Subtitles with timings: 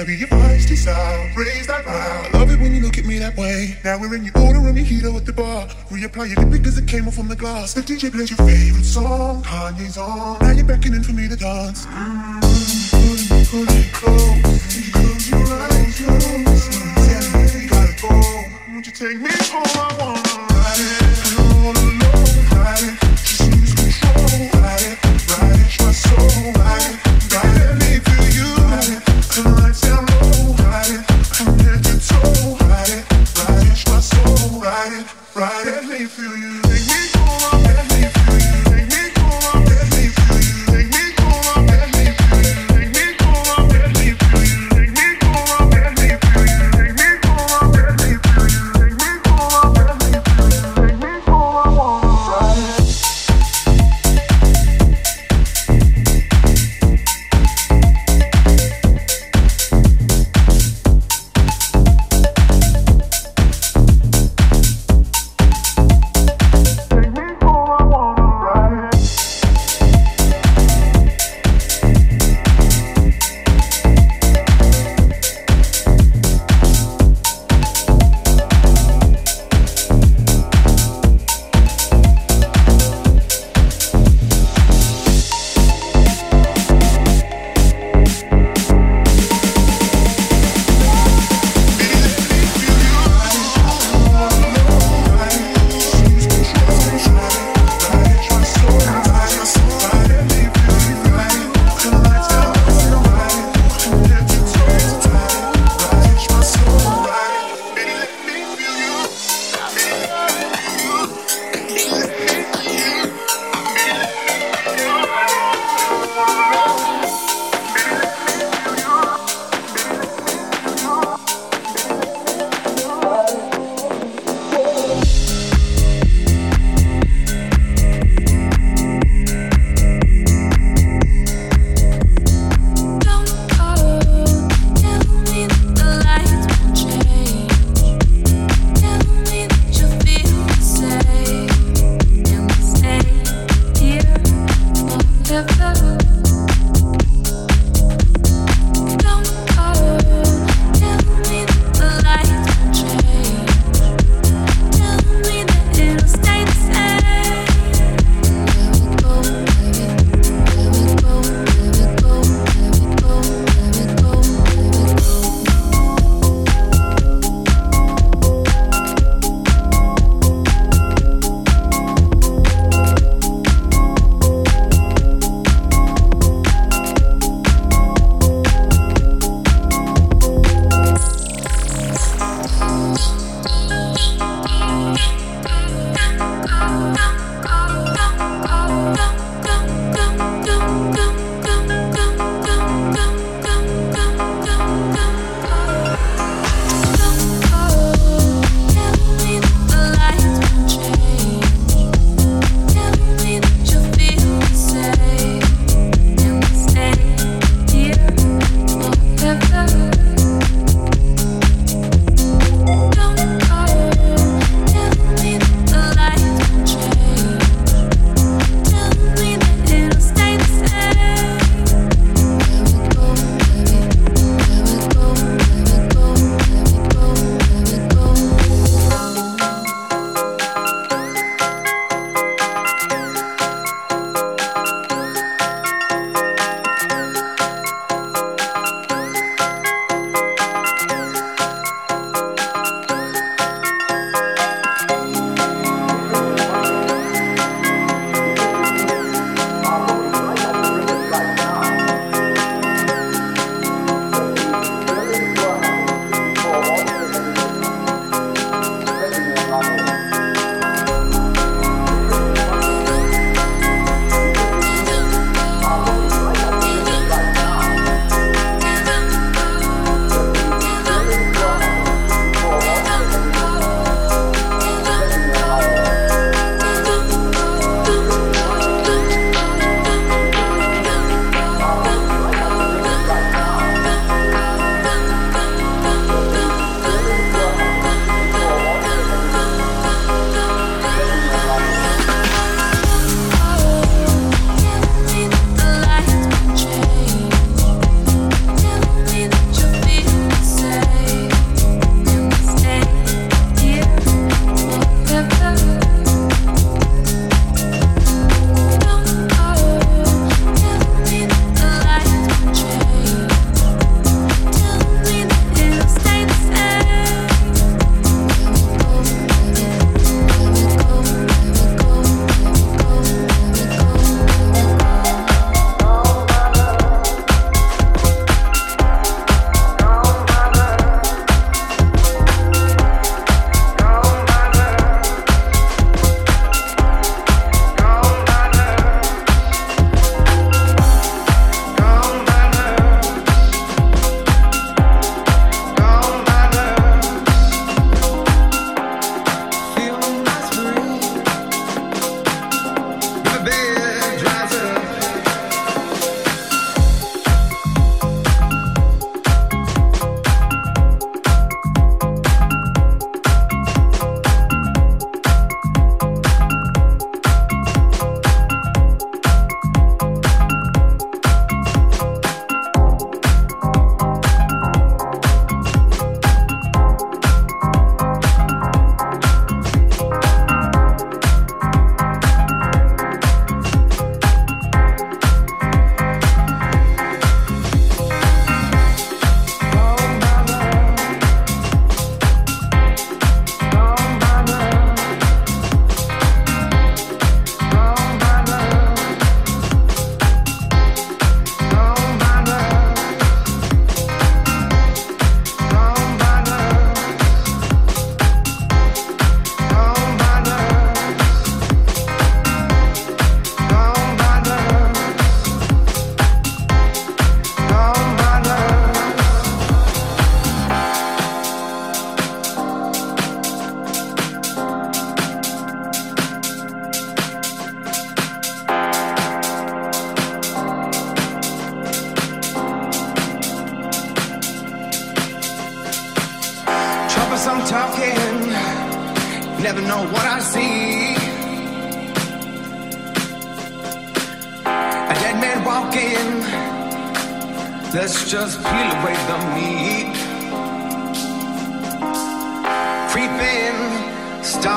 [0.00, 1.96] gotta be feisty style, raise that growl.
[1.96, 3.76] I love it when you look at me that way.
[3.84, 5.66] Now we're in your order room, your heater at the bar.
[5.90, 7.74] Reapply your lip because it came off from the glass.
[7.74, 10.38] The DJ plays your favorite song, Kanye's on.
[10.40, 11.84] Now you're beckoning for me to dance.
[11.86, 12.40] Mm,
[13.68, 16.68] it close, close your eyes, close.
[17.06, 18.08] Tell me you gotta go.
[18.72, 19.66] Won't you take me home?
[19.66, 20.19] I wanna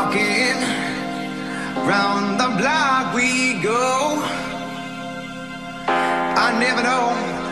[0.03, 0.59] stalking,
[1.87, 4.21] round the block we go.
[5.87, 7.07] I never know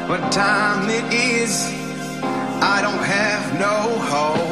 [0.10, 1.68] what time it is.
[2.62, 4.51] I don't have no hope.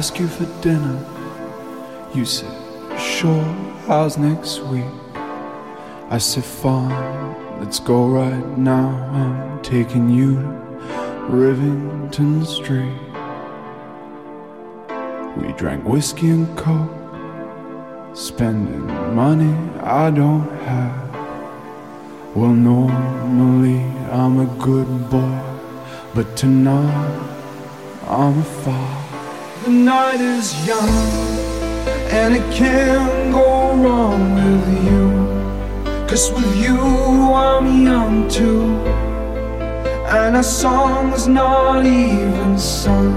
[0.00, 0.98] Ask you for dinner.
[2.14, 2.50] You said,
[2.98, 3.44] sure,
[3.86, 4.94] how's next week?
[6.08, 8.88] I said, fine, let's go right now.
[9.12, 12.98] I'm taking you to Rivington Street.
[15.36, 21.14] We drank whiskey and coke, spending money I don't have.
[22.34, 23.80] Well, normally
[24.10, 25.40] I'm a good boy,
[26.14, 27.20] but tonight
[28.08, 28.99] I'm a foul.
[29.64, 30.88] The night is young,
[32.10, 36.06] and it can't go wrong with you.
[36.08, 38.74] Cause with you I'm young too,
[40.08, 43.12] and our song's not even sung.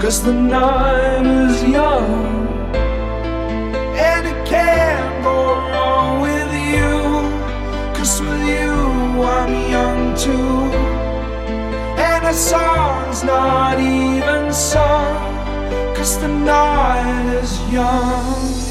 [0.00, 2.46] Cause the night is young,
[3.98, 6.94] and it can't go wrong with you.
[7.98, 8.70] Cause with you
[9.20, 10.70] I'm young too,
[11.98, 15.29] and our song's not even sung.
[16.00, 18.69] Cause the night is young.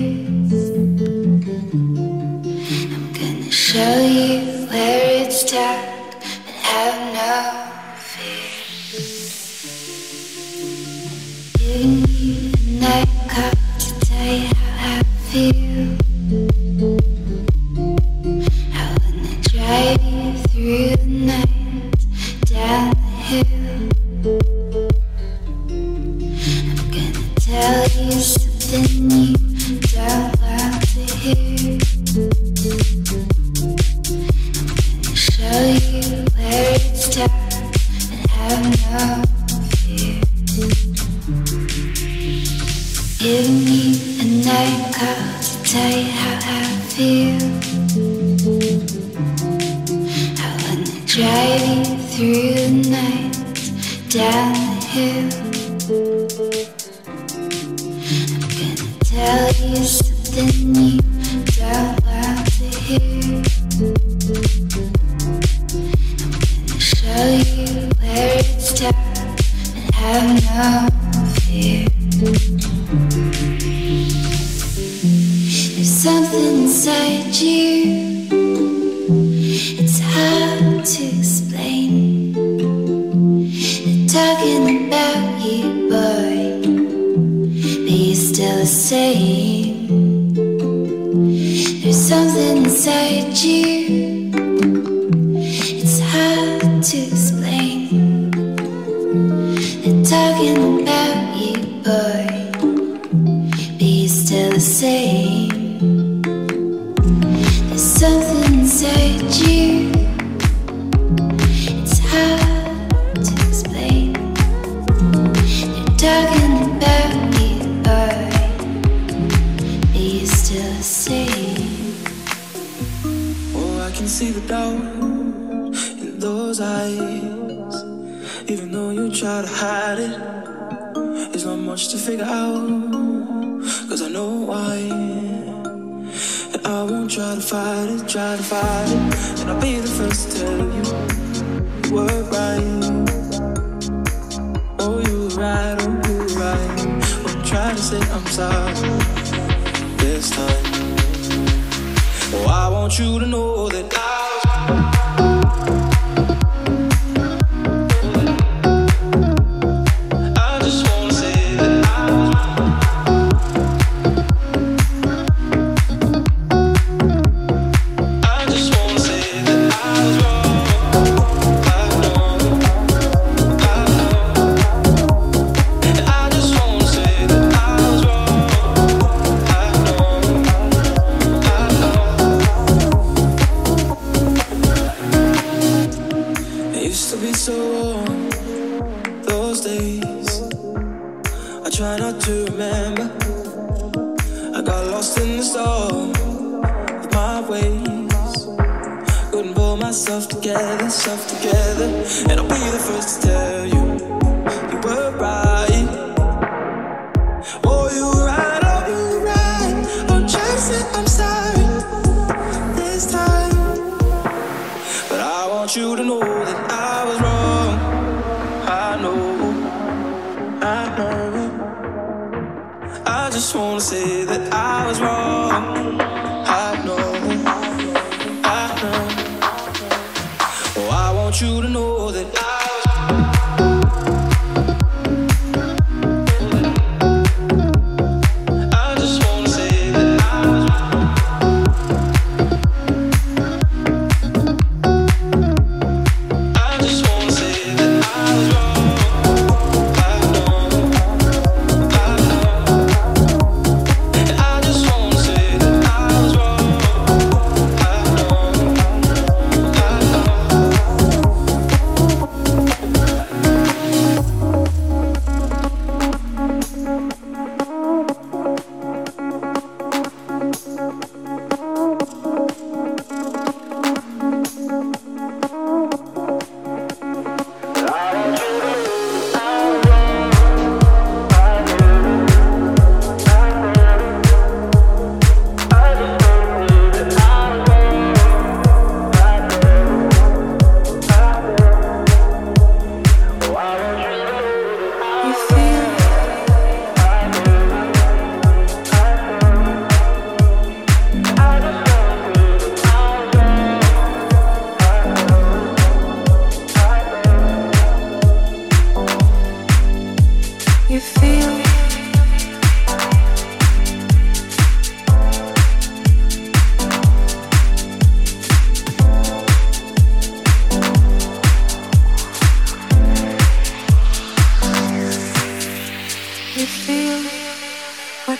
[0.00, 0.74] Used
[3.14, 5.79] to show you where so warm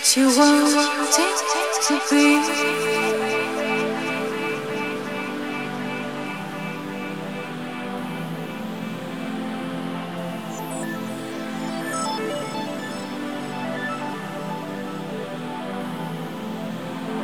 [0.01, 1.37] what you want it
[1.85, 2.37] to be.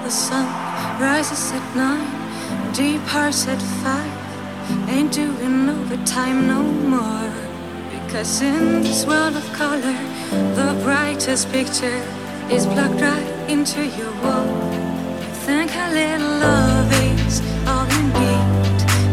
[0.04, 0.46] The sun
[1.02, 4.90] rises at nine, deep hearts at five.
[4.90, 7.34] Ain't doing overtime no more.
[7.90, 9.98] Because in this world of color,
[10.54, 12.17] the brightest picture
[12.50, 14.48] is plugged right into your wall.
[15.22, 18.48] You think how little love is all you need,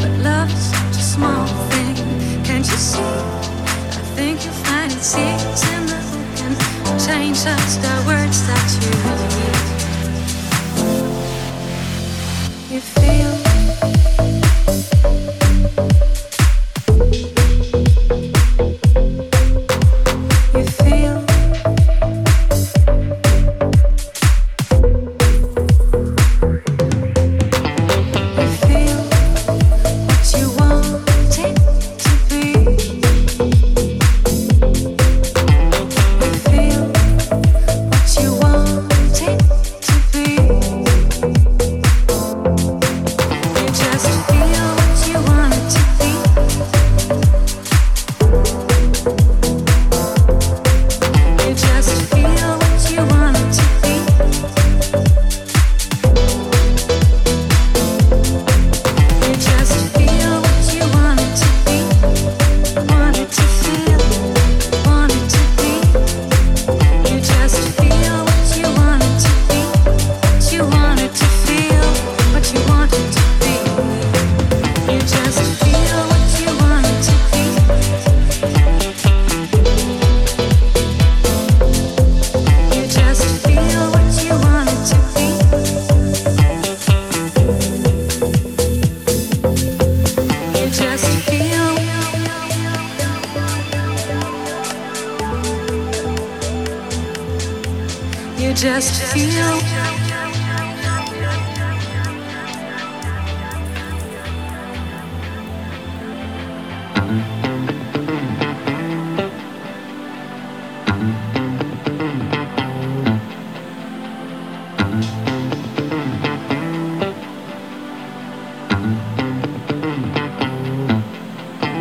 [0.00, 1.96] but love's such a small thing.
[2.44, 3.00] Can't you see?
[3.00, 7.00] I think you'll find it seeds in the wind.
[7.00, 9.33] Change us the words that you use.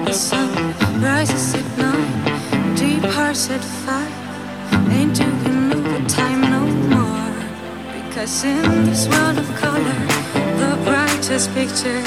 [0.05, 0.49] The sun
[1.01, 4.09] rises at nine, deep hearts at five.
[4.89, 6.61] Ain't doing no time no
[6.95, 7.33] more.
[7.91, 9.99] Because in this world of color,
[10.61, 12.01] the brightest picture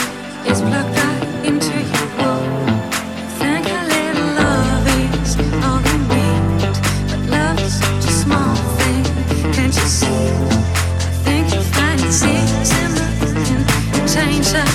[0.50, 2.65] is plugged right into your wall.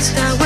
[0.10, 0.41] That